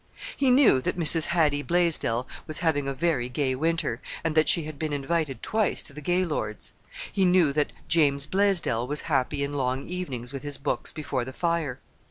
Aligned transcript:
He 0.35 0.49
knew 0.49 0.81
that 0.81 0.97
Mrs. 0.97 1.25
Hattie 1.25 1.61
Blaisdell 1.61 2.27
was 2.47 2.57
having 2.57 2.87
a 2.87 2.91
very 2.95 3.29
gay 3.29 3.53
winter, 3.53 4.01
and 4.23 4.33
that 4.33 4.49
she 4.49 4.63
had 4.63 4.79
been 4.79 4.93
invited 4.93 5.43
twice 5.43 5.83
to 5.83 5.93
the 5.93 6.01
Gaylords'. 6.01 6.73
He 7.11 7.23
knew 7.23 7.53
that 7.53 7.71
James 7.87 8.25
Blaisdell 8.25 8.87
was 8.87 9.01
happy 9.01 9.43
in 9.43 9.53
long 9.53 9.85
evenings 9.85 10.33
with 10.33 10.41
his 10.41 10.57
books 10.57 10.91
before 10.91 11.23
the 11.23 11.33
fire. 11.33 11.79